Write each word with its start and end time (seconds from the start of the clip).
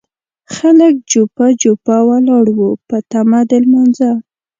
خلک 0.55 0.93
جوپه 1.11 1.47
جوپه 1.61 1.97
ولاړ 2.07 2.45
وو 2.57 2.69
په 2.87 2.97
تمه 3.11 3.39
د 3.49 3.51
لمانځه. 3.63 4.11